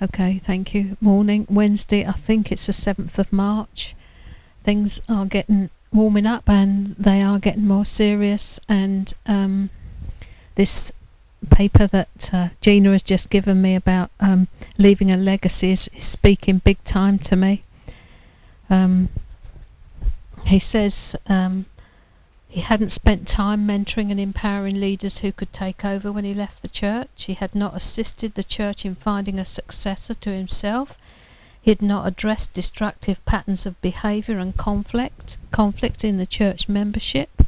[0.00, 0.98] Okay, thank you.
[1.00, 3.94] Morning, Wednesday, I think it's the 7th of March.
[4.62, 8.60] Things are getting warming up and they are getting more serious.
[8.68, 9.70] And um,
[10.56, 10.92] this
[11.48, 16.04] paper that uh, Gina has just given me about um, leaving a legacy is, is,
[16.04, 17.62] speaking big time to me.
[18.68, 19.08] Um,
[20.44, 21.64] he says um,
[22.56, 26.62] he hadn't spent time mentoring and empowering leaders who could take over when he left
[26.62, 27.24] the church.
[27.24, 30.96] He had not assisted the church in finding a successor to himself.
[31.60, 37.42] He had not addressed destructive patterns of behaviour and conflict, conflict in the church membership.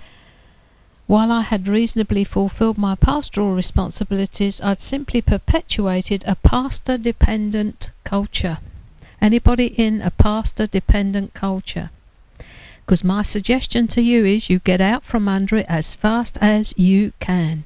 [1.07, 8.59] While I had reasonably fulfilled my pastoral responsibilities, I'd simply perpetuated a pastor dependent culture.
[9.23, 11.89] Anybody in a pastor dependent culture?
[12.89, 16.73] Because my suggestion to you is you get out from under it as fast as
[16.79, 17.65] you can.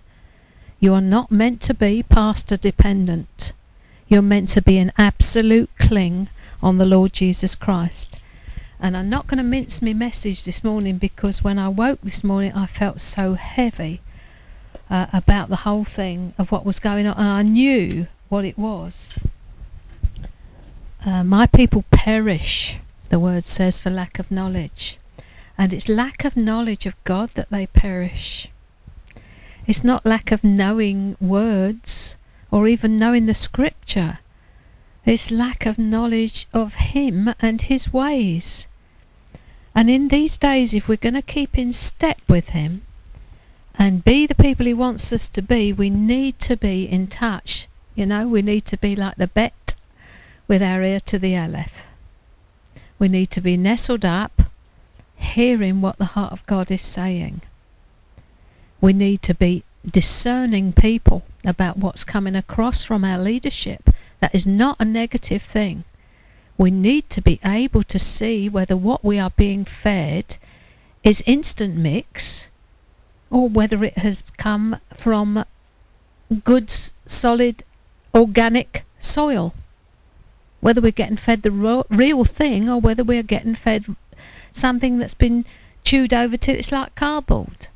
[0.80, 3.52] You are not meant to be pastor dependent.
[4.08, 6.28] You're meant to be an absolute cling
[6.60, 8.18] on the Lord Jesus Christ.
[8.80, 12.24] And I'm not going to mince my message this morning because when I woke this
[12.24, 14.00] morning, I felt so heavy
[14.90, 18.58] uh, about the whole thing of what was going on, and I knew what it
[18.58, 19.14] was.
[21.06, 22.78] Uh, my people perish,
[23.10, 24.98] the word says, for lack of knowledge
[25.58, 28.48] and it's lack of knowledge of God that they perish.
[29.66, 32.16] It's not lack of knowing words
[32.50, 34.18] or even knowing the scripture.
[35.04, 38.66] It's lack of knowledge of Him and His ways.
[39.74, 42.82] And in these days, if we're going to keep in step with Him
[43.76, 47.68] and be the people He wants us to be, we need to be in touch.
[47.94, 49.74] You know, we need to be like the bet
[50.48, 51.72] with our ear to the Aleph.
[52.98, 54.41] We need to be nestled up
[55.22, 57.42] hearing what the heart of God is saying.
[58.80, 63.90] We need to be discerning people about what's coming across from our leadership.
[64.20, 65.84] That is not a negative thing.
[66.58, 70.36] We need to be able to see whether what we are being fed
[71.02, 72.48] is instant mix
[73.30, 75.44] or whether it has come from
[76.44, 76.70] good,
[77.06, 77.64] solid,
[78.14, 79.54] organic soil.
[80.60, 83.96] Whether we're getting fed the real thing or whether we're getting fed
[84.52, 85.44] something that's been
[85.84, 87.68] chewed over till it's like cardboard.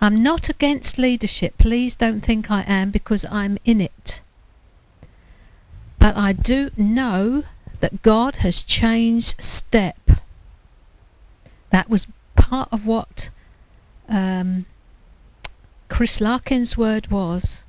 [0.00, 1.58] I'm not against leadership.
[1.58, 4.20] Please don't think I am because I'm in it.
[5.98, 7.44] But I do know
[7.80, 9.98] that God has changed step.
[11.70, 13.30] That was part of what
[14.08, 14.66] um,
[15.88, 17.64] Chris Larkin's word was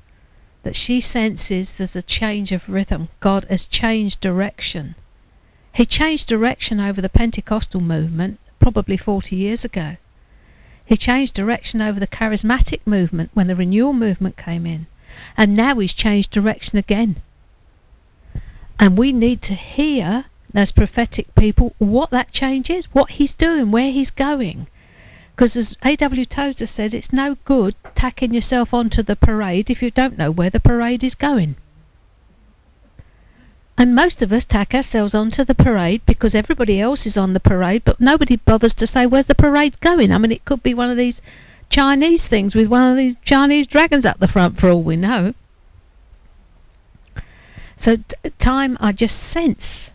[0.63, 3.09] that she senses there's a change of rhythm.
[3.19, 4.95] God has changed direction.
[5.73, 9.97] He changed direction over the Pentecostal movement probably 40 years ago.
[10.85, 14.87] He changed direction over the charismatic movement when the renewal movement came in.
[15.37, 17.17] And now he's changed direction again.
[18.79, 23.71] And we need to hear, as prophetic people, what that change is, what he's doing,
[23.71, 24.67] where he's going.
[25.35, 26.25] Because as A.W.
[26.25, 30.49] Tozer says, it's no good tacking yourself onto the parade if you don't know where
[30.49, 31.55] the parade is going.
[33.79, 37.39] And most of us tack ourselves onto the parade because everybody else is on the
[37.39, 40.11] parade, but nobody bothers to say where's the parade going.
[40.11, 41.21] I mean, it could be one of these
[41.69, 45.33] Chinese things with one of these Chinese dragons up the front for all we know.
[47.77, 48.03] So, t-
[48.37, 49.93] time, I just sense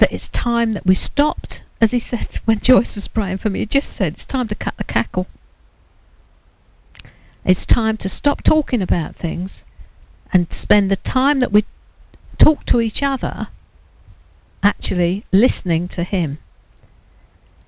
[0.00, 3.60] that it's time that we stopped, as he said when Joyce was praying for me,
[3.60, 5.26] he just said it's time to cut the cackle.
[7.42, 9.64] It's time to stop talking about things
[10.30, 11.64] and spend the time that we
[12.38, 13.48] talk to each other,
[14.62, 16.38] actually listening to Him.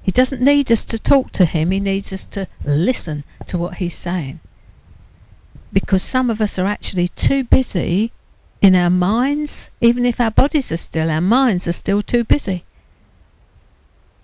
[0.03, 3.75] He doesn't need us to talk to Him, He needs us to listen to what
[3.76, 4.41] He's saying.
[5.72, 8.12] Because some of us are actually too busy
[8.60, 12.64] in our minds, even if our bodies are still, our minds are still too busy.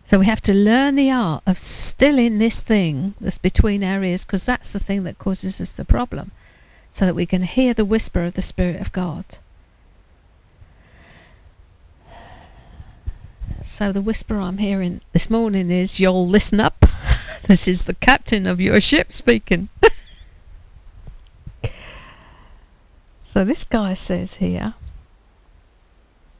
[0.08, 4.24] So we have to learn the art of stilling this thing that's between our ears,
[4.24, 6.30] because that's the thing that causes us the problem,
[6.90, 9.24] so that we can hear the whisper of the Spirit of God.
[13.66, 16.86] So the whisper I'm hearing this morning is, You'll listen up.
[17.46, 19.68] this is the captain of your ship speaking.
[23.22, 24.74] so this guy says here,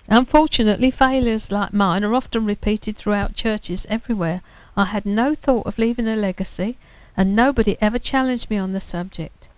[0.08, 4.40] Unfortunately, failures like mine are often repeated throughout churches everywhere.
[4.74, 6.78] I had no thought of leaving a legacy,
[7.18, 9.48] and nobody ever challenged me on the subject.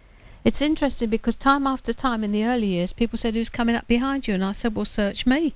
[0.43, 3.87] It's interesting because time after time in the early years, people said, Who's coming up
[3.87, 4.35] behind you?
[4.35, 5.55] And I said, Well, search me.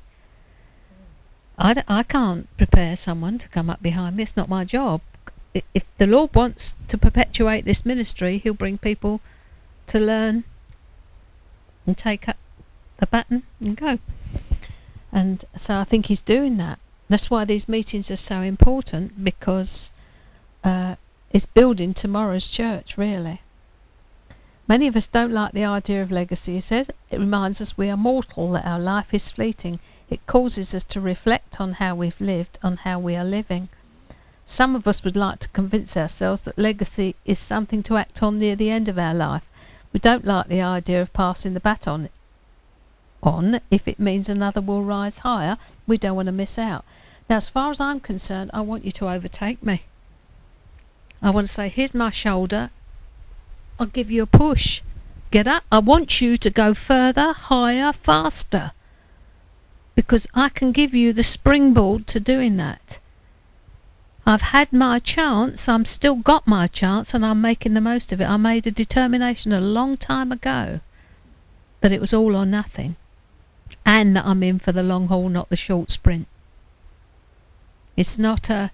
[1.58, 4.22] I d- I can't prepare someone to come up behind me.
[4.22, 5.00] It's not my job.
[5.74, 9.20] If the Lord wants to perpetuate this ministry, He'll bring people
[9.88, 10.44] to learn
[11.86, 12.36] and take up
[12.98, 13.98] the baton and go.
[15.12, 16.78] And so I think he's doing that.
[17.08, 19.90] That's why these meetings are so important because
[20.64, 20.96] uh,
[21.30, 23.42] it's building tomorrow's church, really.
[24.66, 26.88] Many of us don't like the idea of legacy, he says.
[27.10, 29.80] It reminds us we are mortal, that our life is fleeting.
[30.12, 33.70] It causes us to reflect on how we've lived, on how we are living.
[34.44, 38.38] Some of us would like to convince ourselves that legacy is something to act on
[38.38, 39.46] near the end of our life.
[39.90, 42.10] We don't like the idea of passing the baton
[43.22, 45.56] on if it means another will rise higher.
[45.86, 46.84] We don't want to miss out.
[47.30, 49.84] Now, as far as I'm concerned, I want you to overtake me.
[51.22, 52.68] I want to say, here's my shoulder.
[53.80, 54.82] I'll give you a push.
[55.30, 55.64] Get up.
[55.72, 58.72] I want you to go further, higher, faster.
[59.94, 62.98] Because I can give you the springboard to doing that.
[64.24, 68.20] I've had my chance, I'm still got my chance, and I'm making the most of
[68.20, 68.24] it.
[68.24, 70.80] I made a determination a long time ago
[71.80, 72.94] that it was all or nothing,
[73.84, 76.28] and that I'm in for the long haul, not the short sprint.
[77.96, 78.70] It's not a,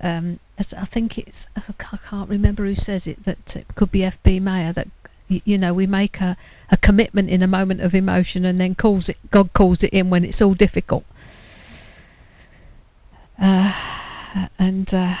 [0.00, 4.38] um, I think it's, I can't remember who says it, that it could be F.B.
[4.38, 4.88] Meyer, that,
[5.28, 6.36] you know, we make a,
[6.74, 10.10] a commitment in a moment of emotion and then calls it, God calls it in
[10.10, 11.04] when it's all difficult.
[13.40, 13.72] Uh,
[14.58, 15.14] and uh,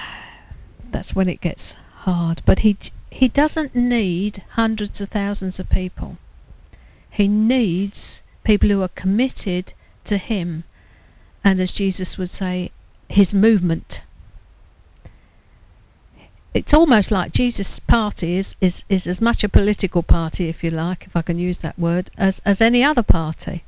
[0.90, 2.42] that's when it gets hard.
[2.44, 2.76] But he
[3.10, 6.16] he doesn't need hundreds of thousands of people.
[7.08, 9.72] He needs people who are committed
[10.04, 10.64] to him,
[11.44, 12.72] and as Jesus would say,
[13.08, 14.02] his movement.
[16.54, 20.70] It's almost like Jesus' party is, is, is as much a political party, if you
[20.70, 23.64] like, if I can use that word, as, as any other party.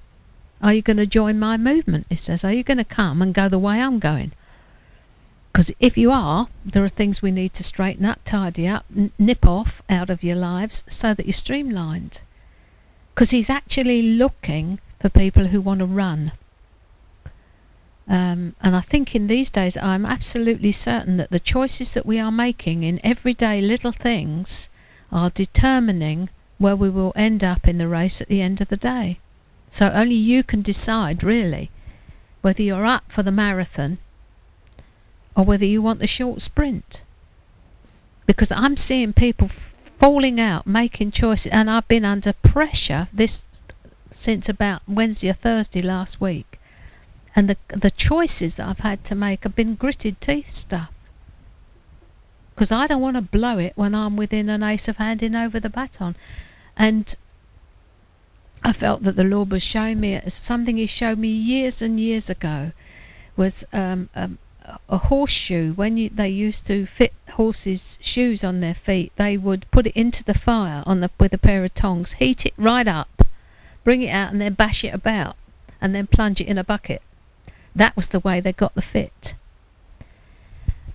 [0.63, 2.07] Are you going to join my movement?
[2.09, 2.45] He says.
[2.45, 4.31] Are you going to come and go the way I'm going?
[5.53, 9.11] Because if you are, there are things we need to straighten up, tidy up, n-
[9.19, 12.21] nip off out of your lives so that you're streamlined.
[13.15, 16.33] Because he's actually looking for people who want to run.
[18.09, 22.21] Um, and I think in these days, I'm absolutely certain that the choices that we
[22.21, 24.69] are making in everyday little things
[25.11, 28.77] are determining where we will end up in the race at the end of the
[28.77, 29.19] day.
[29.71, 31.71] So only you can decide, really,
[32.43, 33.99] whether you're up for the marathon
[35.37, 37.03] or whether you want the short sprint.
[38.25, 39.51] Because I'm seeing people
[39.99, 43.45] falling out, making choices, and I've been under pressure this
[44.13, 46.56] since about Wednesday or Thursday last week.
[47.37, 50.91] And the the choices that I've had to make have been gritted teeth stuff.
[52.55, 55.61] Because I don't want to blow it when I'm within an ace of handing over
[55.61, 56.17] the baton.
[56.77, 57.15] And
[58.65, 62.31] I felt that the Lord was showing me something He showed me years and years
[62.31, 62.73] ago
[63.37, 64.39] was um, um,
[64.89, 69.71] a horseshoe when you, they used to fit horses' shoes on their feet, they would
[69.71, 72.89] put it into the fire on the with a pair of tongs, heat it right
[72.89, 73.23] up,
[73.85, 75.37] bring it out, and then bash it about,
[75.81, 77.03] and then plunge it in a bucket.
[77.77, 79.35] That was the way they got the fit.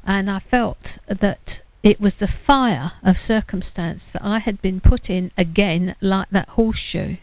[0.04, 5.07] And I felt that it was the fire of circumstance that I had been put
[5.07, 7.18] in again, like that horseshoe.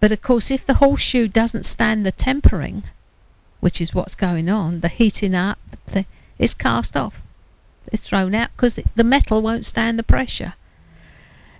[0.00, 2.82] But of course, if the horseshoe doesn't stand the tempering,
[3.60, 6.04] which is what's going on, the heating up, the,
[6.40, 7.20] it's cast off.
[7.92, 10.54] It's thrown out because the metal won't stand the pressure.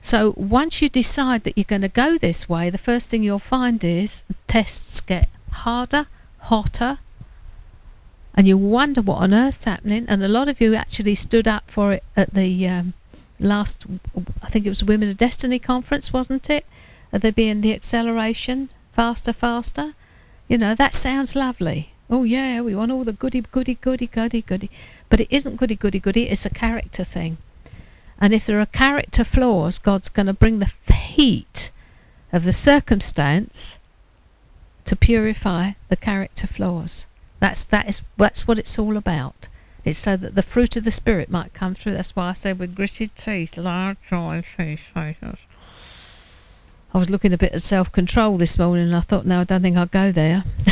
[0.02, 3.38] So once you decide that you're going to go this way, the first thing you'll
[3.38, 6.06] find is tests get harder,
[6.48, 6.98] hotter,
[8.34, 10.06] and you wonder what on earth's happening.
[10.08, 12.94] And a lot of you actually stood up for it at the um,
[13.40, 13.84] last,
[14.42, 16.64] I think it was Women of Destiny conference, wasn't it?
[17.12, 19.94] Are there being the acceleration faster, faster?
[20.46, 21.92] You know, that sounds lovely.
[22.10, 24.70] Oh, yeah, we want all the goody, goody, goody, goody, goody.
[25.10, 27.36] But it isn't goody, goody, goody, it's a character thing.
[28.20, 31.70] And if there are character flaws, God's going to bring the heat
[32.32, 33.78] of the circumstance
[34.88, 37.06] to purify the character flaws.
[37.40, 39.46] That's that is that's what it's all about.
[39.84, 41.92] It's so that the fruit of the spirit might come through.
[41.92, 45.36] That's why I say with gritted teeth, large eyes, face, faces.
[46.94, 49.44] I was looking a bit at self control this morning and I thought, no, I
[49.44, 50.44] don't think I'll go there.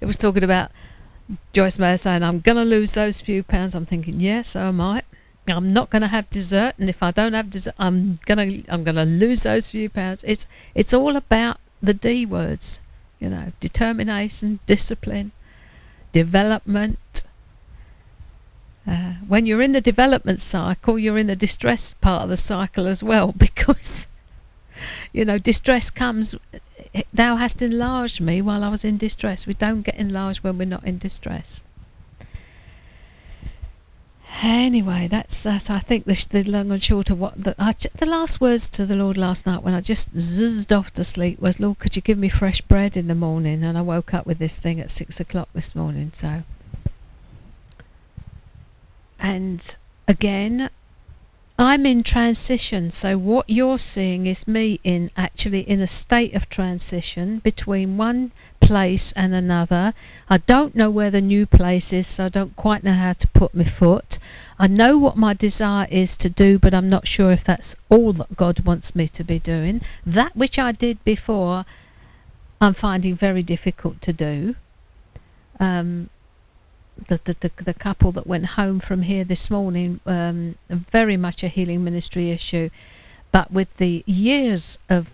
[0.00, 0.70] it was talking about
[1.52, 3.74] Joyce Meyer saying, I'm going to lose those few pounds.
[3.74, 5.02] I'm thinking, yeah, so am I.
[5.50, 8.84] I'm not going to have dessert, and if I don't have dessert, I'm gonna I'm
[8.84, 10.24] gonna lose those few pounds.
[10.26, 12.80] It's it's all about the D words,
[13.18, 15.32] you know, determination, discipline,
[16.12, 17.22] development,
[18.88, 22.86] uh, when you're in the development cycle, you're in the distress part of the cycle
[22.86, 24.06] as well because,
[25.12, 26.34] you know, distress comes.
[27.12, 29.46] Thou hast enlarged me while I was in distress.
[29.46, 31.60] We don't get enlarged when we're not in distress.
[34.40, 35.68] Anyway, that's that.
[35.68, 38.86] I think the, the long and short of what the, I, the last words to
[38.86, 42.02] the Lord last night when I just zizzed off to sleep was, Lord, could you
[42.02, 43.64] give me fresh bread in the morning?
[43.64, 46.12] And I woke up with this thing at six o'clock this morning.
[46.14, 46.44] So,
[49.18, 50.70] and again,
[51.58, 52.92] I'm in transition.
[52.92, 58.30] So what you're seeing is me in actually in a state of transition between one
[58.68, 59.94] place and another.
[60.28, 63.26] I don't know where the new place is, so I don't quite know how to
[63.28, 64.18] put my foot.
[64.58, 68.12] I know what my desire is to do, but I'm not sure if that's all
[68.12, 69.80] that God wants me to be doing.
[70.04, 71.64] That which I did before,
[72.60, 74.54] I'm finding very difficult to do.
[75.58, 76.10] Um,
[77.08, 81.42] the, the, the, the couple that went home from here this morning, um, very much
[81.42, 82.68] a healing ministry issue,
[83.32, 85.08] but with the years of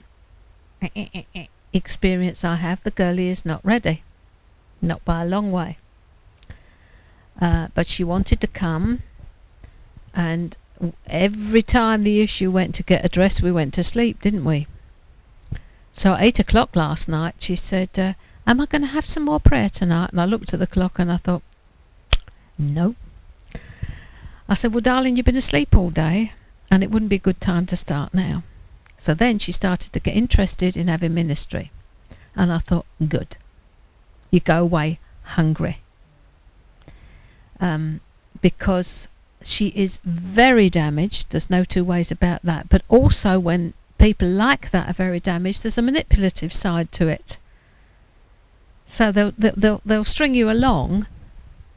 [1.78, 4.02] experience I have, the girlie is not ready.
[4.80, 5.78] Not by a long way.
[7.40, 9.02] Uh, but she wanted to come,
[10.14, 10.56] and
[11.06, 14.66] every time the issue went to get addressed, we went to sleep, didn't we?
[15.92, 18.14] So at 8 o'clock last night, she said, uh,
[18.46, 20.10] Am I going to have some more prayer tonight?
[20.10, 21.42] And I looked at the clock and I thought,
[22.58, 22.94] No.
[24.48, 26.32] I said, Well, darling, you've been asleep all day,
[26.70, 28.42] and it wouldn't be a good time to start now.
[29.04, 31.70] So then she started to get interested in having ministry.
[32.34, 33.36] And I thought, good.
[34.30, 35.80] You go away hungry.
[37.60, 38.00] Um,
[38.40, 39.08] because
[39.42, 41.32] she is very damaged.
[41.32, 42.70] There's no two ways about that.
[42.70, 47.36] But also, when people like that are very damaged, there's a manipulative side to it.
[48.86, 51.06] So they'll they'll they'll string you along,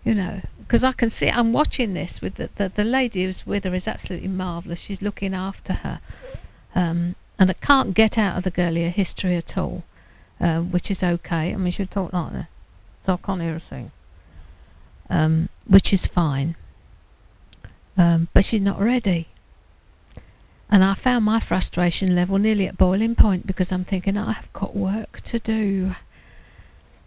[0.05, 0.43] you know.
[0.60, 3.75] Because I can see, I'm watching this with the, the the lady who's with her
[3.75, 4.79] is absolutely marvelous.
[4.79, 6.00] She's looking after her,
[6.77, 9.84] um, and I can't get out of the girlie history at all,
[10.39, 11.51] uh, which is okay.
[11.51, 12.48] I mean, she talk like that,
[13.03, 13.91] so I can't hear a thing,
[15.10, 16.55] um, which is fine.
[17.98, 19.27] Um, but she's not ready.
[20.69, 24.53] And I found my frustration level nearly at boiling point because I'm thinking, oh, I've
[24.53, 25.96] got work to do.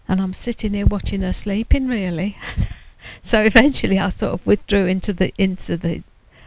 [0.08, 2.36] And I'm sitting here watching her sleeping, really.
[3.22, 6.02] so eventually I sort of withdrew into the into the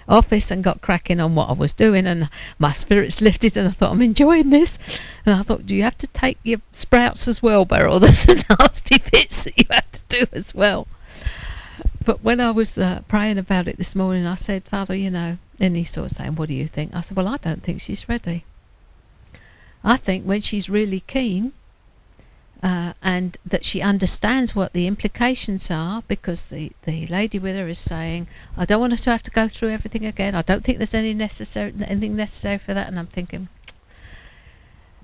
[0.07, 2.29] office and got cracking on what I was doing, and
[2.59, 4.77] my spirits lifted, and I thought I'm enjoying this.
[5.25, 7.99] And I thought, do you have to take your sprouts as well, Beryl?
[8.01, 10.87] There's some nasty bits that you have to do as well.
[12.05, 15.37] But when I was uh, praying about it this morning, I said, Father, you know,
[15.59, 16.93] and he sort of saying, What do you think?
[16.93, 18.43] I said, Well, I don't think she's ready.
[19.83, 21.53] I think when she's really keen,
[22.63, 27.67] uh, and that she understands what the implications are because the, the lady with her
[27.67, 30.33] is saying, I don't want her to have to go through everything again.
[30.33, 32.87] I don't think there's any necessary anything necessary for that.
[32.87, 33.49] And I'm thinking,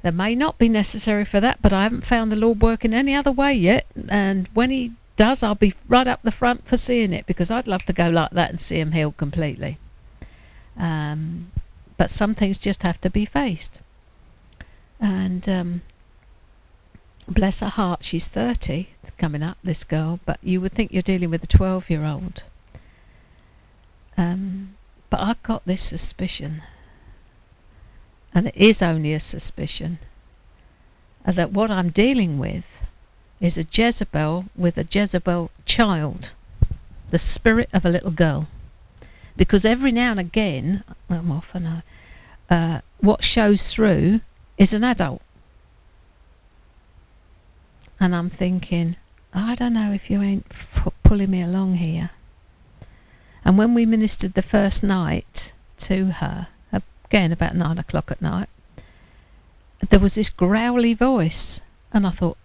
[0.04, 3.14] there may not be necessary for that, but I haven't found the Lord working any
[3.14, 3.86] other way yet.
[4.08, 7.68] And when He does, I'll be right up the front for seeing it because I'd
[7.68, 9.78] love to go like that and see Him healed completely.
[10.78, 11.52] Um,
[11.98, 13.82] but some things just have to be faced.
[15.02, 15.82] And um,
[17.34, 21.30] bless her heart, she's 30 coming up, this girl, but you would think you're dealing
[21.30, 22.44] with a 12 year old.
[24.18, 24.76] Um,
[25.10, 26.62] but I've got this suspicion,
[28.34, 30.00] and it is only a suspicion,
[31.26, 32.82] uh, that what I'm dealing with
[33.40, 36.32] is a Jezebel with a Jezebel child,
[37.12, 38.48] the spirit of a little girl.
[39.38, 41.82] Because every now and again, well, often, uh,
[42.50, 44.22] uh, what shows through
[44.58, 45.22] is an adult.
[48.00, 48.96] And I'm thinking,
[49.34, 50.46] I don't know if you ain't
[51.04, 52.12] pulling me along here.
[53.44, 58.50] And when we ministered the first night to her, again about nine o'clock at night,
[59.90, 61.62] there was this growly voice.
[61.92, 62.38] And I thought,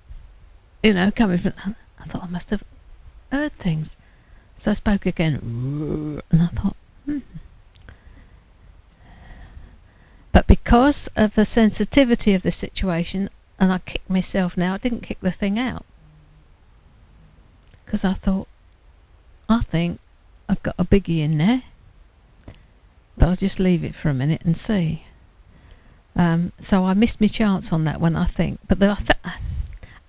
[0.83, 2.65] you know, coming from, I thought I must have
[3.31, 3.97] heard things.
[4.57, 7.19] So I spoke again, and I thought, hmm.
[10.33, 14.75] But because of the sensitivity of the situation, and I kicked myself now.
[14.75, 15.85] I didn't kick the thing out
[17.85, 18.49] because I thought,
[19.49, 20.01] I think
[20.49, 21.63] I've got a biggie in there,
[23.17, 25.05] but I'll just leave it for a minute and see.
[26.17, 28.61] Um, so I missed my chance on that one, I think.
[28.67, 29.37] But I, th-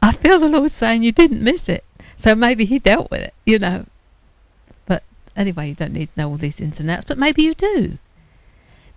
[0.02, 1.84] I feel the Lord saying you didn't miss it,
[2.16, 3.86] so maybe He dealt with it, you know.
[4.86, 5.04] But
[5.36, 7.98] anyway, you don't need to know all these ins and outs, but maybe you do.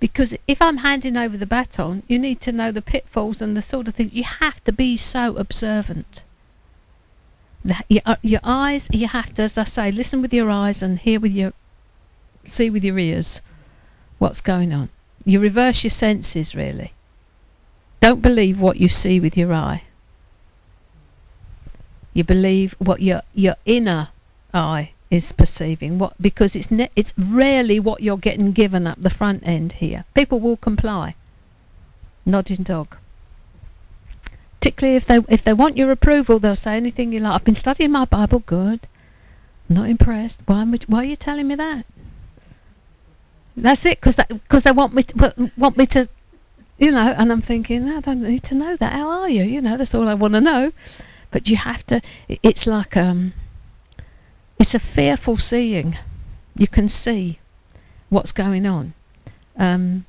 [0.00, 3.62] Because if I'm handing over the baton, you need to know the pitfalls and the
[3.62, 4.12] sort of things.
[4.12, 6.23] You have to be so observant.
[7.64, 10.83] The, your, uh, your eyes, you have to, as I say, listen with your eyes
[10.83, 11.52] and hear with your,
[12.47, 13.40] see with your ears
[14.19, 14.88] what's going on.
[15.25, 16.93] You reverse your senses, really.
[18.00, 19.83] Don't believe what you see with your eye.
[22.14, 24.09] You believe what your your inner
[24.52, 29.10] eye is perceiving what because it's ne- it's rarely what you're getting given at the
[29.10, 30.04] front end here.
[30.14, 31.14] People will comply.
[32.26, 32.96] Nodding dog.
[34.60, 37.34] Particularly if they if they want your approval, they'll say anything you like.
[37.34, 38.40] I've been studying my Bible.
[38.40, 38.86] Good.
[39.68, 40.40] Not impressed.
[40.46, 40.64] Why?
[40.64, 41.84] Why are you telling me that?
[43.56, 46.08] That's it, because because they want me to, want me to,
[46.78, 47.14] you know.
[47.16, 48.92] And I'm thinking, I don't need to know that.
[48.92, 49.42] How are you?
[49.42, 50.72] You know, that's all I want to know.
[51.30, 52.00] But you have to.
[52.42, 53.32] It's like um.
[54.58, 55.98] It's a fearful seeing.
[56.56, 57.38] You can see
[58.08, 58.94] what's going on.
[59.56, 60.06] Um,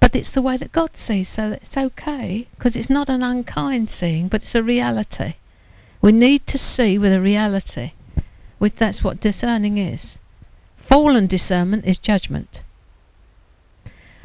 [0.00, 3.90] but it's the way that God sees, so it's okay because it's not an unkind
[3.90, 5.34] seeing, but it's a reality.
[6.00, 7.92] We need to see with a reality.
[8.58, 10.18] With that's what discerning is.
[10.76, 12.62] Fallen discernment is judgment.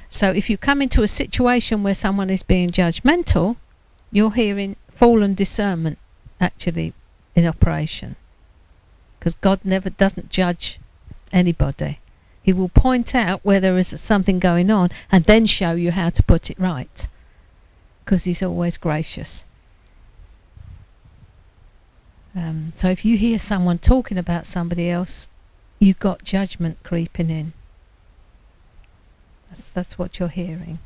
[0.10, 3.56] So if you come into a situation where someone is being judgmental,
[4.12, 5.98] you're hearing fallen discernment
[6.42, 6.94] actually
[7.36, 8.16] in operation.
[9.20, 10.80] Because God never doesn't judge
[11.32, 12.00] anybody.
[12.42, 16.10] He will point out where there is something going on and then show you how
[16.10, 17.08] to put it right.
[18.04, 19.46] Because he's always gracious.
[22.36, 25.28] Um, so if you hear someone talking about somebody else,
[25.80, 27.54] you've got judgment creeping in.
[29.50, 30.80] That's, that's what you're hearing.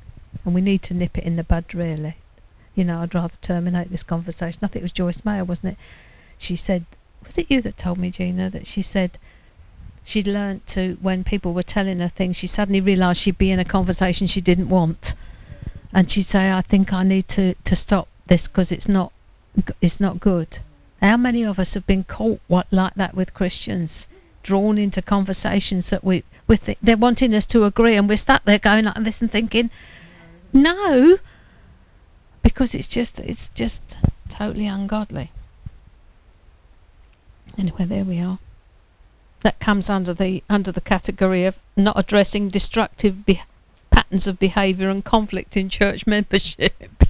[0.44, 2.16] And we need to nip it in the bud, really.
[2.75, 4.60] You know, I'd rather terminate this conversation.
[4.63, 5.80] I think it was Joyce Meyer, wasn't it?
[6.38, 6.86] She said,
[7.25, 9.18] was it you that told me, Gina, that she said
[10.03, 13.60] she'd learnt to, when people were telling her things, she suddenly realised she'd be in
[13.60, 15.13] a conversation she didn't want,
[15.94, 19.12] and she'd say, "I think I need to to stop this because it's not
[19.82, 20.60] it's not good."
[21.01, 24.08] How many of us have been caught what like that with Christians,
[24.42, 28.44] drawn into conversations that we with the, they're wanting us to agree, and we're stuck
[28.46, 29.70] there going like this and thinking,
[30.51, 31.18] "No,"
[32.42, 33.98] because it's just it's just
[34.30, 35.32] totally ungodly.
[37.58, 38.40] Anyway, there we are
[39.44, 43.44] that comes under the under the category of not addressing destructive be-
[43.92, 47.04] patterns of behaviour and conflict in church membership.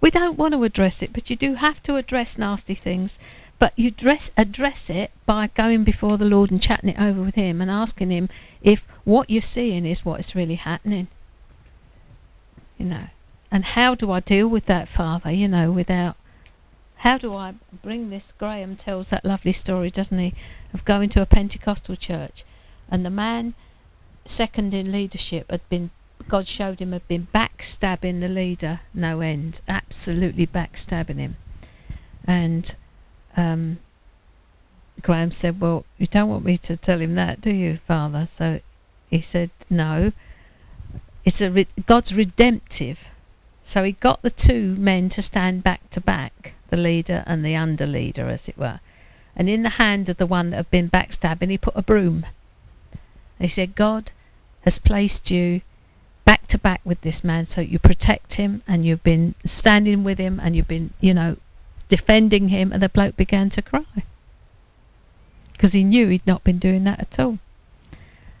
[0.00, 3.18] we don't want to address it, but you do have to address nasty things.
[3.60, 7.34] But you dress, address it by going before the Lord and chatting it over with
[7.34, 8.28] Him and asking Him
[8.62, 11.08] if what you're seeing is what is really happening.
[12.78, 13.04] You know,
[13.50, 15.32] and how do I deal with that, Father?
[15.32, 16.16] You know, without
[16.98, 18.32] how do I bring this?
[18.38, 20.34] Graham tells that lovely story, doesn't he,
[20.74, 22.44] of going to a Pentecostal church,
[22.90, 23.54] and the man
[24.24, 25.90] second in leadership had been
[26.28, 31.36] God showed him had been backstabbing the leader no end, absolutely backstabbing him,
[32.24, 32.74] and
[33.36, 33.78] um,
[35.00, 38.60] Graham said, "Well, you don't want me to tell him that, do you, Father?" So
[39.08, 40.12] he said, "No."
[41.24, 43.00] It's a re- God's redemptive,
[43.68, 47.54] so he got the two men to stand back to back, the leader and the
[47.54, 48.80] under leader, as it were
[49.38, 52.26] and in the hand of the one that had been backstabbing, he put a broom.
[53.38, 54.10] And he said, God
[54.62, 55.60] has placed you
[56.24, 60.18] back to back with this man so you protect him and you've been standing with
[60.18, 61.36] him and you've been, you know,
[61.88, 62.72] defending him.
[62.72, 63.84] And the bloke began to cry
[65.52, 67.38] because he knew he'd not been doing that at all.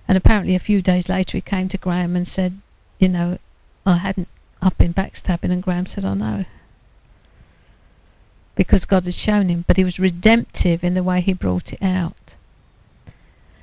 [0.08, 2.58] And apparently, a few days later, he came to Graham and said,
[2.98, 3.38] You know,
[3.86, 4.28] I hadn't,
[4.60, 5.50] I've been backstabbing.
[5.50, 6.44] And Graham said, I know
[8.58, 11.80] because God had shown him, but he was redemptive in the way he brought it
[11.80, 12.34] out.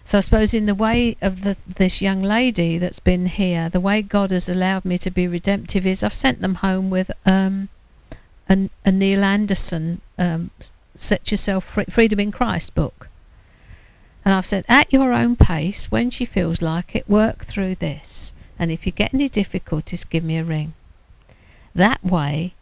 [0.06, 3.82] So I suppose in the way of the, this young lady that's been here, the
[3.82, 7.68] way God has allowed me to be redemptive is I've sent them home with um,
[8.48, 10.52] a, a Neil Anderson um,
[10.96, 13.10] Set Yourself Free, Freedom in Christ book.
[14.24, 18.34] And I've said, at your own pace, when she feels like it, work through this.
[18.58, 20.74] And if you get any difficulties, give me a ring.
[21.76, 22.54] That way,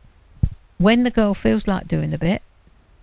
[0.77, 2.41] when the girl feels like doing a bit,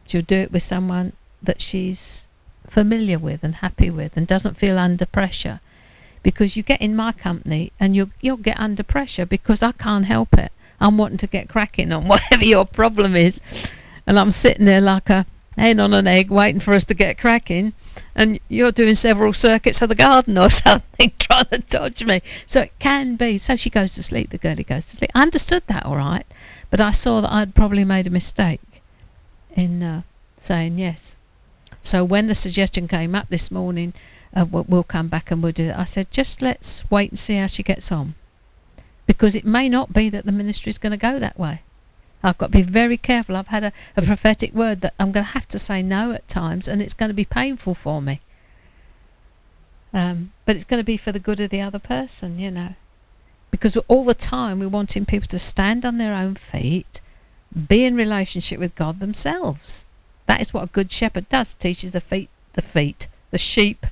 [0.06, 2.26] she'll do it with someone that she's
[2.68, 5.60] familiar with and happy with and doesn't feel under pressure.
[6.22, 10.04] Because you get in my company and you'll you'll get under pressure because I can't
[10.04, 10.52] help it.
[10.80, 13.40] I'm wanting to get cracking on whatever your problem is.
[14.06, 15.24] And I'm sitting there like a
[15.56, 17.72] hen on an egg waiting for us to get cracking
[18.14, 22.22] and you're doing several circuits of the garden or something trying to dodge me.
[22.46, 23.38] So it can be.
[23.38, 25.10] So she goes to sleep, the girlie goes to sleep.
[25.14, 26.26] I understood that all right.
[26.70, 28.60] But I saw that I'd probably made a mistake
[29.54, 30.02] in uh,
[30.36, 31.14] saying yes.
[31.82, 33.92] So when the suggestion came up this morning,
[34.34, 37.36] uh, we'll come back and we'll do it, I said, just let's wait and see
[37.36, 38.14] how she gets on.
[39.06, 41.62] Because it may not be that the ministry is going to go that way.
[42.22, 43.36] I've got to be very careful.
[43.36, 46.28] I've had a, a prophetic word that I'm going to have to say no at
[46.28, 48.20] times, and it's going to be painful for me.
[49.92, 52.74] Um, but it's going to be for the good of the other person, you know
[53.50, 57.00] because all the time we're wanting people to stand on their own feet,
[57.68, 59.84] be in relationship with God themselves.
[60.26, 63.86] That is what a good shepherd does, teaches the feet the feet the sheep.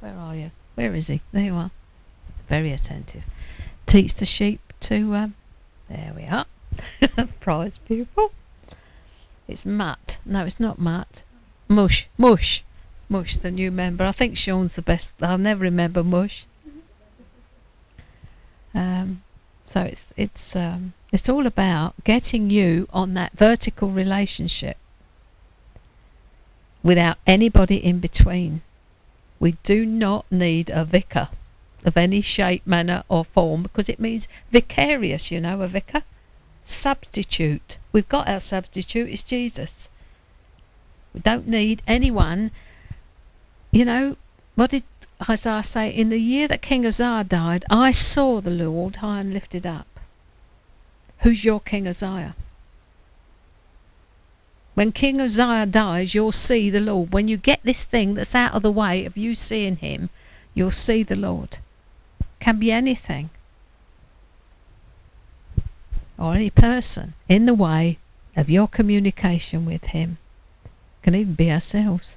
[0.00, 0.50] Where are you?
[0.74, 1.20] Where is he?
[1.32, 1.70] There you are.
[2.48, 3.24] Very attentive.
[3.86, 5.14] Teach the sheep to.
[5.14, 5.34] Um,
[5.88, 6.46] there we are.
[7.40, 8.32] Prize people.
[9.48, 10.18] It's Matt.
[10.24, 11.22] No, it's not Matt.
[11.68, 12.08] Mush.
[12.16, 12.64] Mush.
[13.08, 14.04] Mush, the new member.
[14.04, 15.12] I think Sean's the best.
[15.20, 16.46] I'll never remember Mush.
[18.74, 19.22] Um,
[19.66, 24.76] so it's it's um, it's all about getting you on that vertical relationship
[26.82, 28.62] without anybody in between.
[29.38, 31.28] We do not need a vicar
[31.84, 36.02] of any shape, manner, or form because it means vicarious, you know, a vicar.
[36.62, 37.78] Substitute.
[37.92, 39.88] We've got our substitute, it's Jesus.
[41.12, 42.50] We don't need anyone.
[43.70, 44.16] You know,
[44.54, 44.84] what did
[45.28, 45.90] Isaiah say?
[45.90, 49.86] In the year that King Uzziah died, I saw the Lord high and lifted up.
[51.18, 52.34] Who's your King Uzziah?
[54.74, 57.12] When King Uzziah dies, you'll see the Lord.
[57.12, 60.08] When you get this thing that's out of the way of you seeing him,
[60.54, 61.58] you'll see the Lord.
[62.40, 63.30] Can be anything.
[66.22, 67.98] Or any person in the way
[68.36, 70.18] of your communication with him.
[71.02, 72.16] Can even be ourselves.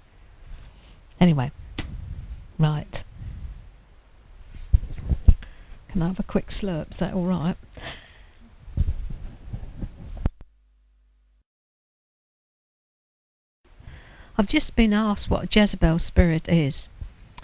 [1.20, 1.52] Anyway,
[2.60, 3.04] right.
[5.90, 6.92] Can I have a quick slurp?
[6.92, 7.56] Is that all right?
[14.38, 16.88] I've just been asked what a Jezebel spirit is.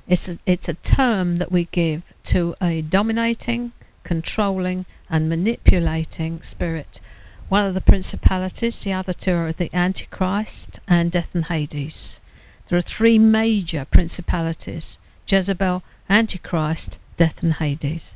[0.08, 3.72] It's a, it's a term that we give to a dominating,
[4.04, 7.00] controlling, and manipulating spirit.
[7.50, 12.22] One of the principalities, the other two are the Antichrist and Death and Hades.
[12.68, 14.98] There are three major principalities
[15.28, 18.16] Jezebel, Antichrist, Death and Hades.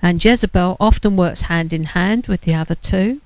[0.00, 3.20] And Jezebel often works hand in hand with the other two.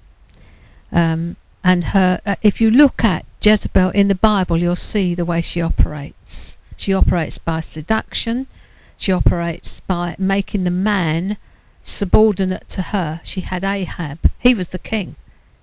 [0.90, 5.24] Um, and her, uh, if you look at Jezebel in the Bible, you'll see the
[5.24, 6.56] way she operates.
[6.76, 8.46] She operates by seduction.
[8.96, 11.36] She operates by making the man
[11.88, 13.20] subordinate to her.
[13.24, 14.18] She had Ahab.
[14.38, 15.16] He was the king.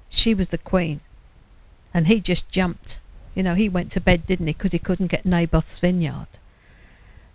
[0.10, 1.02] She was the queen.
[1.94, 3.00] And he just jumped.
[3.34, 4.54] You know, he went to bed, didn't he?
[4.54, 6.28] Because he couldn't get Naboth's vineyard.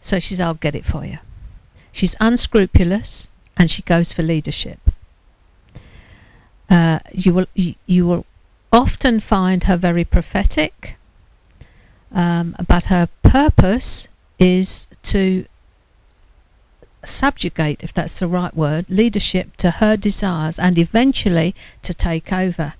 [0.00, 1.18] So she says, I'll get it for you.
[1.92, 4.78] She's unscrupulous and she goes for leadership.
[6.68, 8.24] Uh, you will you, you will
[8.72, 10.94] often find her very prophetic,
[12.12, 14.06] um, but her purpose
[14.38, 15.46] is to
[17.04, 22.74] subjugate, if that's the right word, leadership to her desires and eventually to take over.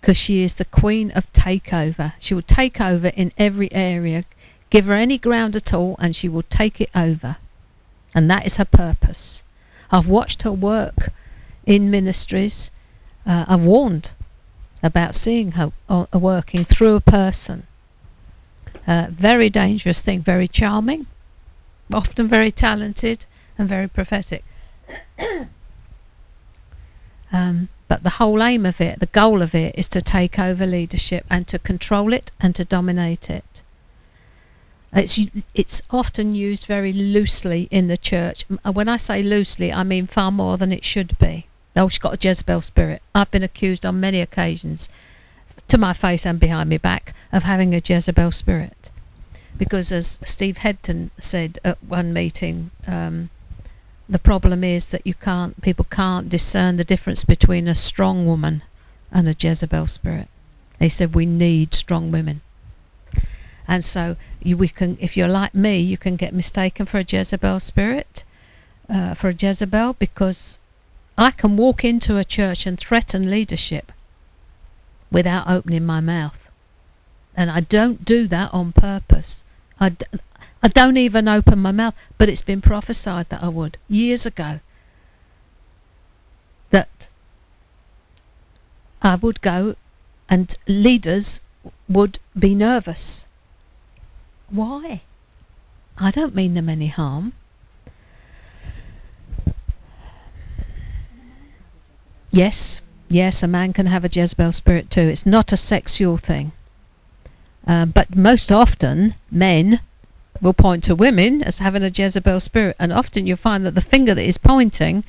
[0.00, 2.12] Because she is the queen of takeover.
[2.18, 4.24] She will take over in every area.
[4.70, 7.36] Give her any ground at all and she will take it over.
[8.14, 9.42] And that is her purpose.
[9.90, 11.10] I've watched her work
[11.66, 12.70] in ministries.
[13.26, 14.12] Uh, I've warned
[14.82, 17.66] about seeing her uh, working through a person.
[18.86, 21.06] Uh, very dangerous thing, very charming,
[21.92, 24.44] often very talented and very prophetic.
[27.32, 30.66] um, but the whole aim of it, the goal of it, is to take over
[30.66, 33.44] leadership and to control it and to dominate it.
[34.92, 35.18] It's
[35.54, 38.44] it's often used very loosely in the church.
[38.64, 41.46] When I say loosely, I mean far more than it should be.
[41.76, 43.02] Oh, she's got a Jezebel spirit.
[43.14, 44.88] I've been accused on many occasions,
[45.68, 48.90] to my face and behind my back, of having a Jezebel spirit.
[49.58, 53.28] Because as Steve Hedton said at one meeting, um,
[54.08, 58.62] the problem is that you can't, people can't discern the difference between a strong woman
[59.10, 60.28] and a Jezebel spirit.
[60.78, 62.40] He said we need strong women.
[63.66, 67.06] And so you, we can, if you're like me, you can get mistaken for a
[67.06, 68.24] Jezebel spirit,
[68.88, 70.58] uh, for a Jezebel, because
[71.18, 73.92] I can walk into a church and threaten leadership
[75.10, 76.50] without opening my mouth.
[77.36, 79.44] And I don't do that on purpose.
[79.80, 80.06] I d-
[80.62, 84.60] I don't even open my mouth, but it's been prophesied that I would years ago.
[86.70, 87.08] That
[89.00, 89.76] I would go
[90.28, 91.40] and leaders
[91.88, 93.26] would be nervous.
[94.50, 95.02] Why?
[95.96, 97.32] I don't mean them any harm.
[102.30, 105.00] Yes, yes, a man can have a Jezebel spirit too.
[105.00, 106.52] It's not a sexual thing.
[107.68, 109.80] Uh, but most often, men
[110.40, 113.82] will point to women as having a Jezebel spirit, and often you'll find that the
[113.82, 115.04] finger that is pointing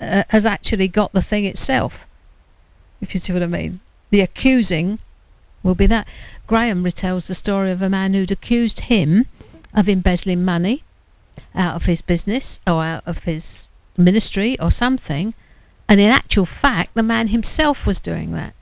[0.00, 2.04] uh, has actually got the thing itself.
[3.00, 4.98] If you see what I mean, the accusing
[5.62, 6.08] will be that.
[6.48, 9.26] Graham retells the story of a man who'd accused him
[9.72, 10.82] of embezzling money
[11.54, 15.34] out of his business or out of his ministry or something,
[15.88, 18.54] and in actual fact, the man himself was doing that.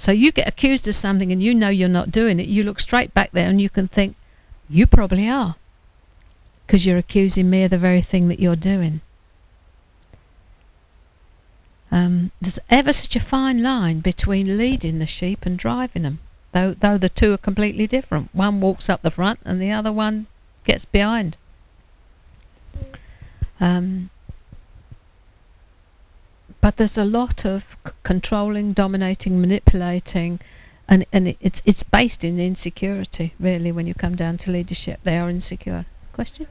[0.00, 2.46] So you get accused of something and you know you're not doing it.
[2.46, 4.16] You look straight back there and you can think,
[4.66, 5.56] you probably are.
[6.66, 9.02] Because you're accusing me of the very thing that you're doing.
[11.92, 16.20] Um, there's ever such a fine line between leading the sheep and driving them,
[16.52, 18.30] though though the two are completely different.
[18.34, 20.28] One walks up the front and the other one
[20.64, 21.36] gets behind.
[23.60, 24.08] Um,
[26.60, 30.40] but there's a lot of c- controlling, dominating, manipulating,
[30.88, 33.34] and and it's it's based in insecurity.
[33.40, 35.86] Really, when you come down to leadership, they are insecure.
[36.12, 36.46] Question.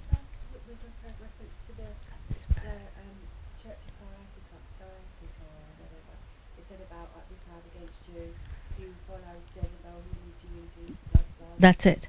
[11.59, 12.08] That's it.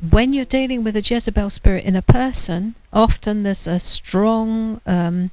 [0.00, 5.30] When you're dealing with a Jezebel spirit in a person, often there's a strong um,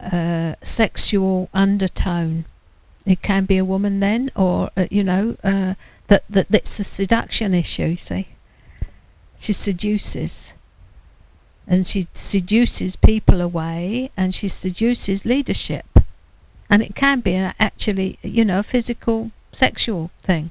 [0.00, 2.44] uh, sexual undertone.
[3.06, 5.74] It can be a woman then, or uh, you know, uh,
[6.08, 7.86] that that that's a seduction issue.
[7.86, 8.28] You see,
[9.38, 10.52] she seduces,
[11.66, 15.86] and she seduces people away, and she seduces leadership,
[16.68, 20.50] and it can be actually, you know, a physical, sexual thing.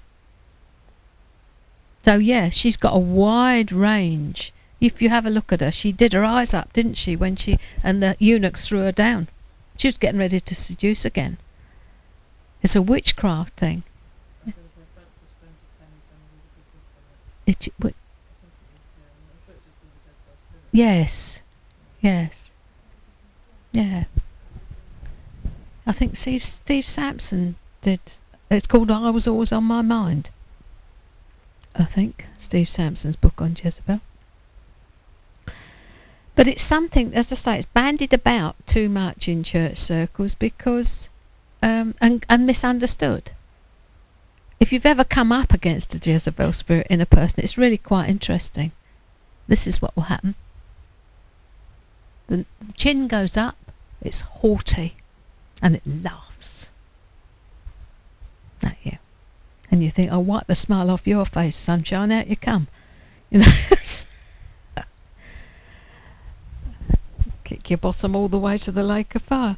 [2.06, 4.54] So yeah, she's got a wide range.
[4.80, 7.36] If you have a look at her, she did her eyes up, didn't she, when
[7.36, 9.28] she and the eunuchs threw her down.
[9.76, 11.38] She was getting ready to seduce again.
[12.62, 13.82] It's a witchcraft thing.
[17.48, 17.74] It,
[20.72, 21.42] yes,
[22.02, 22.52] yes,
[23.72, 24.04] yeah.
[25.88, 28.00] I think Steve Steve Sampson did.
[28.52, 30.30] It's called "I Was Always on My Mind."
[31.78, 34.02] I think, Steve Sampson's book on Jezebel.
[36.36, 41.10] But it's something, as I say, it's bandied about too much in church circles because,
[41.62, 43.32] um, and, and misunderstood.
[44.60, 48.10] If you've ever come up against a Jezebel spirit in a person, it's really quite
[48.10, 48.72] interesting.
[49.48, 50.36] This is what will happen.
[52.28, 53.58] The chin goes up,
[54.02, 54.96] it's haughty,
[55.62, 56.70] and it laughs
[58.64, 58.98] at you
[59.76, 62.10] and you think, "I'll wipe the smile off your face, sunshine.
[62.10, 62.68] Out you come,"
[63.30, 63.52] you know.
[67.44, 69.58] Kick your bottom all the way to the lake of fire.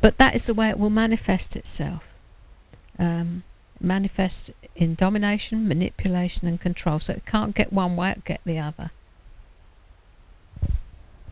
[0.00, 2.04] But that is the way it will manifest itself.
[3.00, 3.42] Um,
[3.80, 7.00] manifests in domination, manipulation, and control.
[7.00, 8.92] So it can't get one way; it get the other.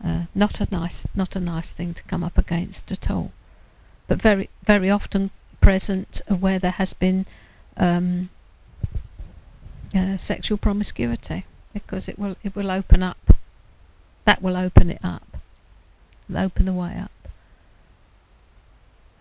[0.03, 3.31] Uh, not a nice, not a nice thing to come up against at all.
[4.07, 7.25] But very, very often present where there has been
[7.77, 8.29] um,
[9.95, 13.33] uh, sexual promiscuity because it will it will open up.
[14.25, 15.37] That will open it up.
[16.29, 17.11] It'll open the way up.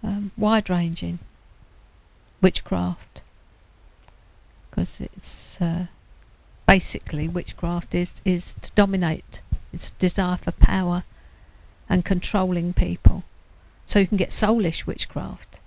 [0.02, 1.18] Um, wide ranging.
[2.40, 3.22] Witchcraft.
[4.70, 5.86] Because it's uh,
[6.66, 9.40] basically witchcraft is is to dominate.
[9.72, 11.04] It's desire for power
[11.88, 13.24] and controlling people.
[13.86, 15.58] So you can get soulish witchcraft.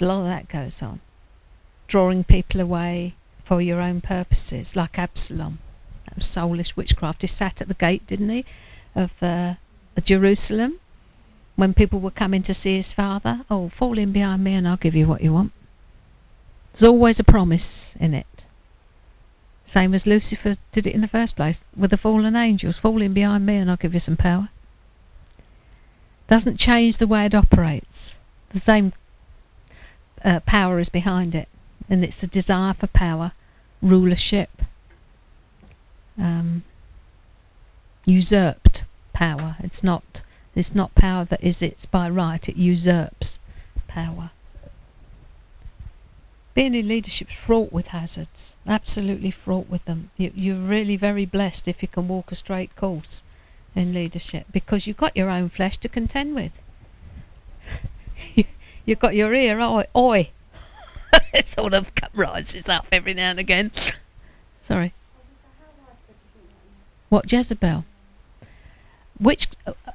[0.00, 1.00] A lot of that goes on
[1.86, 5.58] drawing people away for your own purposes, like Absalom.
[6.06, 7.22] That was soulish witchcraft.
[7.22, 8.44] He sat at the gate, didn't he,
[8.94, 9.54] of uh,
[10.02, 10.80] Jerusalem
[11.54, 13.44] when people were coming to see his father.
[13.50, 15.52] Oh, fall in behind me and I'll give you what you want.
[16.72, 18.44] There's always a promise in it.
[19.64, 22.78] Same as Lucifer did it in the first place with the fallen angels.
[22.78, 24.48] Fall in behind me and I'll give you some power.
[26.28, 28.18] Doesn't change the way it operates.
[28.50, 28.92] The same
[30.24, 31.48] uh, power is behind it
[31.88, 33.32] and it's a desire for power,
[33.80, 34.62] rulership,
[36.18, 36.64] um,
[38.04, 39.56] usurped power.
[39.60, 40.22] It's not
[40.54, 42.48] it's not power that is its by right.
[42.48, 43.38] It usurps
[43.88, 44.30] power.
[46.54, 50.10] Being in leadership is fraught with hazards, absolutely fraught with them.
[50.16, 53.22] You, you're really very blessed if you can walk a straight course
[53.74, 56.62] in leadership because you've got your own flesh to contend with.
[58.86, 60.30] you've got your ear, oi, oi,
[61.32, 63.70] it sort of rises up every now and again.
[64.60, 64.92] Sorry.
[67.08, 67.84] What Jezebel?
[69.20, 69.48] Witch,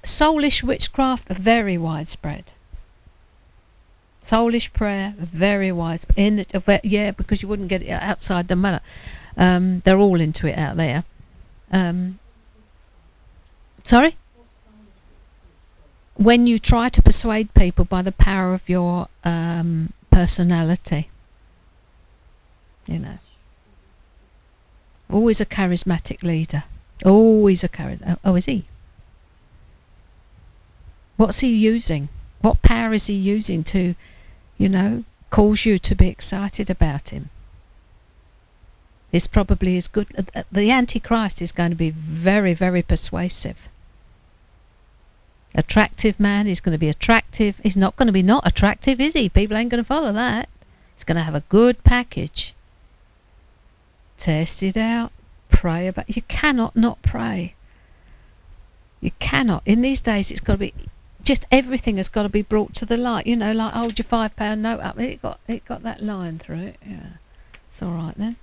[0.04, 2.52] soulish witchcraft, very widespread.
[4.24, 6.18] Soulish prayer, very widespread.
[6.18, 8.82] In the, yeah, because you wouldn't get it outside the mother.
[9.38, 11.04] Um, they're all into it out there.
[11.72, 12.20] Um,
[13.84, 14.16] sorry.
[16.16, 21.10] When you try to persuade people by the power of your um, personality.
[22.86, 23.18] You know.
[25.10, 26.64] Always a charismatic leader.
[27.04, 28.18] Always a charismatic.
[28.24, 28.66] Oh, is he?
[31.18, 32.10] What's he using?
[32.42, 33.96] What power is he using to,
[34.58, 37.30] you know, cause you to be excited about him?
[39.12, 40.08] This probably is good.
[40.18, 43.58] Uh, uh, the Antichrist is going to be very, very persuasive.
[45.54, 47.60] Attractive man, he's going to be attractive.
[47.62, 49.28] He's not going to be not attractive, is he?
[49.28, 50.48] People ain't going to follow that.
[50.96, 52.54] He's going to have a good package.
[54.18, 55.12] Test it out.
[55.50, 56.16] Pray about.
[56.16, 57.56] You cannot not pray.
[59.02, 59.64] You cannot.
[59.66, 60.74] In these days, it's got to be
[61.24, 63.28] just everything has got to be brought to the light.
[63.28, 65.00] You know, like hold your five pound note up.
[65.00, 66.76] It got it got that line through it.
[66.88, 67.10] Yeah,
[67.68, 68.38] it's all right then.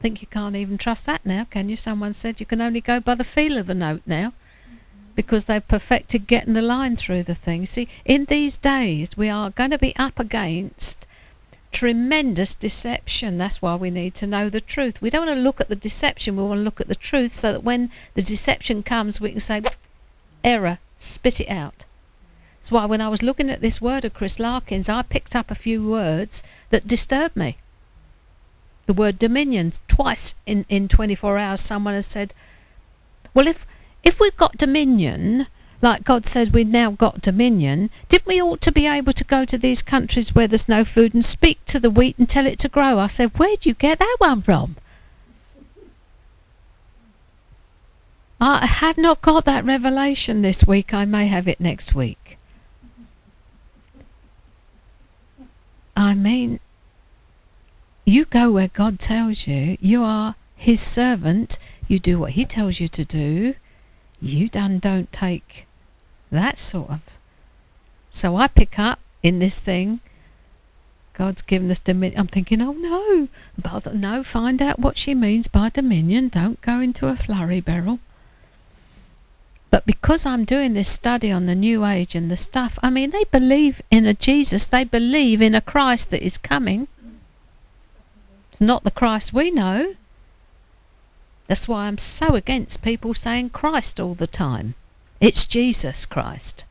[0.00, 1.76] Think you can't even trust that now, can you?
[1.76, 4.32] Someone said you can only go by the feel of the note now,
[5.18, 7.66] because they've perfected getting the line through the thing.
[7.66, 11.08] See, in these days, we are going to be up against
[11.72, 13.36] tremendous deception.
[13.36, 15.02] That's why we need to know the truth.
[15.02, 17.32] We don't want to look at the deception, we want to look at the truth
[17.32, 19.60] so that when the deception comes, we can say,
[20.44, 21.84] error, spit it out.
[22.60, 25.50] That's why when I was looking at this word of Chris Larkins, I picked up
[25.50, 27.58] a few words that disturbed me.
[28.86, 32.34] The word dominion, twice in, in 24 hours, someone has said,
[33.34, 33.66] well, if,
[34.02, 35.46] if we've got dominion,
[35.80, 39.44] like God says we've now got dominion, didn't we ought to be able to go
[39.44, 42.58] to these countries where there's no food and speak to the wheat and tell it
[42.60, 42.98] to grow?
[42.98, 44.76] I said, where'd you get that one from?
[48.40, 50.94] I have not got that revelation this week.
[50.94, 52.38] I may have it next week.
[55.96, 56.60] I mean,
[58.04, 59.76] you go where God tells you.
[59.80, 61.58] You are His servant.
[61.88, 63.54] You do what He tells you to do.
[64.20, 65.66] You done don't take
[66.30, 67.00] that sort of.
[68.10, 70.00] So I pick up in this thing.
[71.14, 72.20] God's given us dominion.
[72.20, 73.28] I'm thinking, oh no,
[73.60, 74.22] but no.
[74.22, 76.28] Find out what she means by dominion.
[76.28, 77.98] Don't go into a flurry, Beryl.
[79.70, 83.10] But because I'm doing this study on the New Age and the stuff, I mean,
[83.10, 86.88] they believe in a Jesus, they believe in a Christ that is coming.
[88.50, 89.94] It's not the Christ we know.
[91.48, 94.74] That's why I'm so against people saying Christ all the time.
[95.20, 96.64] It's Jesus Christ.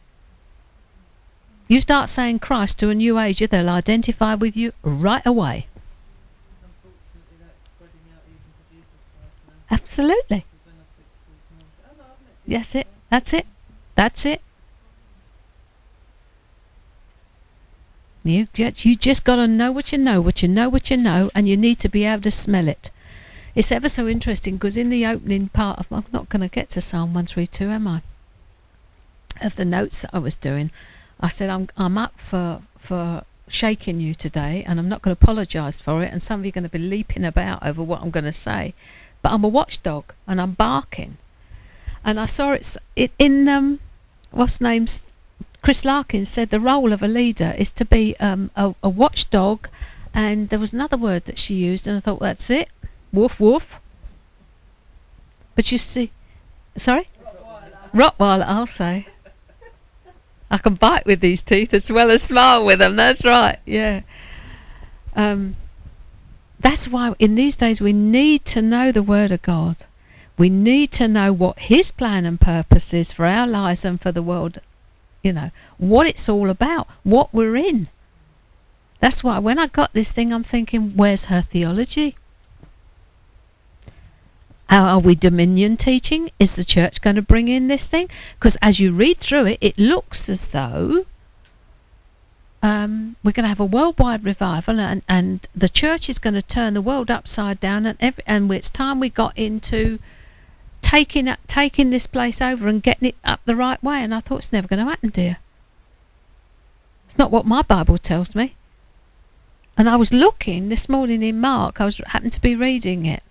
[1.68, 5.68] You start saying Christ to a New Ager, they'll identify with you right away.
[9.70, 10.46] Absolutely.
[12.46, 12.88] Yes, it.
[13.10, 13.46] That's it.
[13.96, 14.42] That's it.
[18.24, 20.98] You just, you just got to know what you know, what you know, what you
[20.98, 22.92] know, and you need to be able to smell it.
[23.58, 26.70] It's ever so interesting because in the opening part of, I'm not going to get
[26.70, 28.02] to Psalm 132, am I?
[29.42, 30.70] Of the notes that I was doing,
[31.20, 35.24] I said I'm I'm up for for shaking you today, and I'm not going to
[35.24, 36.14] apologise for it.
[36.14, 38.34] And some of you are going to be leaping about over what I'm going to
[38.34, 38.76] say,
[39.24, 41.18] but I'm a watchdog and I'm barking
[42.08, 43.80] and I saw it, it in um,
[44.32, 45.04] what's name's
[45.62, 49.68] Chris Larkin said the role of a leader is to be um, a, a watchdog,
[50.14, 52.70] and there was another word that she used, and I thought that's it,
[53.14, 53.80] woof woof.
[55.56, 56.12] But you see,
[56.76, 57.08] sorry,
[57.94, 58.46] Rottweiler.
[58.46, 59.08] I'll say.
[60.50, 62.96] I can bite with these teeth as well as smile with them.
[62.96, 63.60] That's right.
[63.66, 64.02] Yeah.
[65.16, 65.58] Um,
[66.60, 69.78] that's why in these days we need to know the Word of God.
[70.38, 74.12] We need to know what His plan and purpose is for our lives and for
[74.12, 74.60] the world.
[75.24, 77.90] You know, what it's all about, what we're in.
[79.02, 82.16] That's why when I got this thing, I'm thinking, where's her theology?
[84.70, 86.32] Are we dominion teaching?
[86.40, 88.10] Is the church going to bring in this thing?
[88.38, 91.06] Because as you read through it, it looks as though
[92.62, 96.42] um, we're going to have a worldwide revival, and, and the church is going to
[96.42, 100.00] turn the world upside down, and every, and it's time we got into
[100.82, 104.02] taking taking this place over and getting it up the right way.
[104.02, 105.38] And I thought it's never going to happen, dear.
[107.08, 108.56] It's not what my Bible tells me.
[109.78, 111.80] And I was looking this morning in Mark.
[111.80, 113.22] I was happened to be reading it,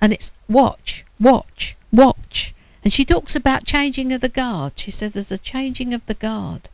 [0.00, 2.54] and it's watch, watch, watch.
[2.82, 4.72] And she talks about changing of the guard.
[4.76, 6.68] She says there's a changing of the guard.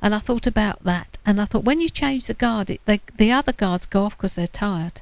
[0.00, 3.00] And I thought about that, and I thought when you change the guard, it, they,
[3.16, 5.00] the other guards go off because they're tired.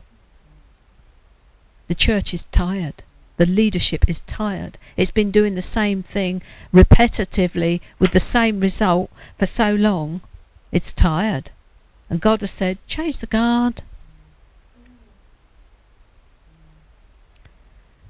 [1.89, 3.03] The church is tired.
[3.37, 4.79] The leadership is tired.
[4.97, 6.41] It's been doing the same thing
[6.73, 10.23] repetitively with the same result for so long.
[10.73, 11.51] It's tired.
[12.09, 13.83] And God has said, change the guard.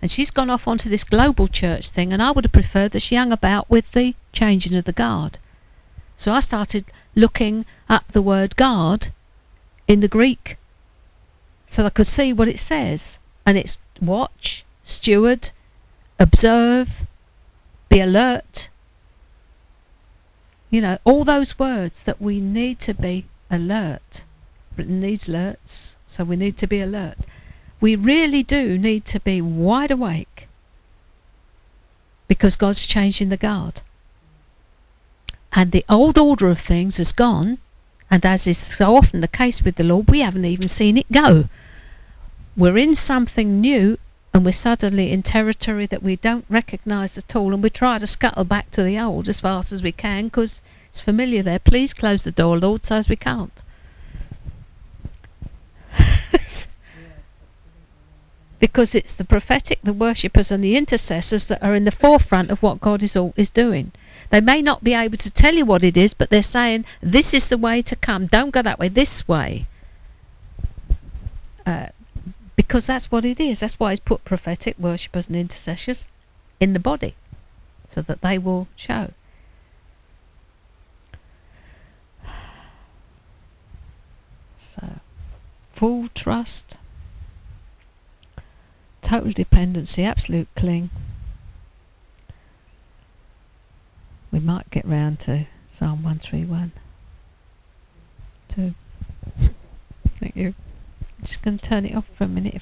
[0.02, 3.00] And she's gone off onto this global church thing, and I would have preferred that
[3.00, 5.38] she hung about with the changing of the guard.
[6.16, 6.84] So I started
[7.14, 9.08] looking up the word guard
[9.88, 10.58] in the Greek
[11.66, 13.18] so I could see what it says.
[13.44, 15.50] And it's watch, steward,
[16.18, 17.06] observe,
[17.88, 18.68] be alert.
[20.70, 24.24] You know, all those words that we need to be alert.
[24.74, 27.18] Britain needs alerts, so we need to be alert.
[27.80, 30.48] We really do need to be wide awake
[32.28, 33.82] because God's changing the guard.
[35.52, 37.58] And the old order of things has gone,
[38.10, 41.10] and as is so often the case with the Lord, we haven't even seen it
[41.10, 41.48] go.
[42.56, 43.98] We're in something new,
[44.34, 48.06] and we're suddenly in territory that we don't recognise at all, and we try to
[48.06, 51.58] scuttle back to the old as fast as we can because it's familiar there.
[51.58, 53.62] Please close the door, Lord, so as we can't.
[58.58, 62.62] because it's the prophetic, the worshippers, and the intercessors that are in the forefront of
[62.62, 63.92] what God is all is doing.
[64.30, 67.34] They may not be able to tell you what it is, but they're saying, This
[67.34, 68.26] is the way to come.
[68.26, 69.66] Don't go that way, this way.
[71.64, 71.88] Uh,
[72.56, 73.60] because that's what it is.
[73.60, 76.08] That's why He's put prophetic worshippers and intercessors
[76.58, 77.14] in the body,
[77.88, 79.12] so that they will show.
[84.58, 85.00] So,
[85.74, 86.76] full trust,
[89.06, 90.90] total dependency, absolute cling.
[94.36, 96.72] we might get round to Psalm 131.
[98.54, 98.74] Two.
[100.20, 100.54] Thank you.
[101.18, 102.52] I'm just going to turn it off for a minute.